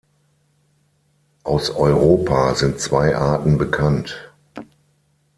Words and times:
Aus 1.43 1.69
Europa 1.69 2.55
sind 2.55 2.79
zwei 2.79 3.15
Arten 3.15 3.59
bekannt. 3.59 4.33